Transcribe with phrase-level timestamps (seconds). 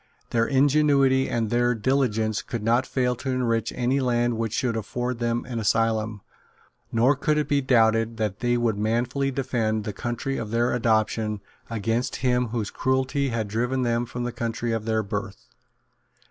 [0.31, 5.19] Their ingenuity and their diligence could not fail to enrich any land which should afford
[5.19, 6.21] them an asylum;
[6.91, 11.39] nor could it be doubted that they would manfully defend the country of their adoption
[11.69, 15.45] against him whose cruelty had driven them from the country of their birth.